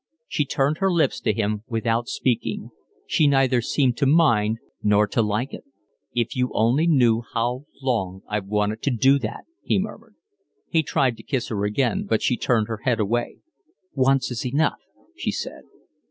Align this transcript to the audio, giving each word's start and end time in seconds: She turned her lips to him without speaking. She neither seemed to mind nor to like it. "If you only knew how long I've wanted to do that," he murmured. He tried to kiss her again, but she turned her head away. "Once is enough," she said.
She 0.27 0.45
turned 0.45 0.79
her 0.79 0.91
lips 0.91 1.19
to 1.21 1.31
him 1.31 1.63
without 1.67 2.07
speaking. 2.07 2.71
She 3.05 3.27
neither 3.27 3.61
seemed 3.61 3.97
to 3.97 4.07
mind 4.07 4.57
nor 4.81 5.05
to 5.05 5.21
like 5.21 5.53
it. 5.53 5.63
"If 6.15 6.35
you 6.35 6.49
only 6.55 6.87
knew 6.87 7.21
how 7.35 7.67
long 7.83 8.23
I've 8.27 8.47
wanted 8.47 8.81
to 8.81 8.89
do 8.89 9.19
that," 9.19 9.43
he 9.61 9.77
murmured. 9.77 10.15
He 10.67 10.81
tried 10.81 11.17
to 11.17 11.23
kiss 11.23 11.49
her 11.49 11.65
again, 11.65 12.07
but 12.09 12.23
she 12.23 12.35
turned 12.35 12.67
her 12.67 12.77
head 12.77 12.99
away. 12.99 13.41
"Once 13.93 14.31
is 14.31 14.43
enough," 14.43 14.79
she 15.15 15.29
said. 15.31 15.65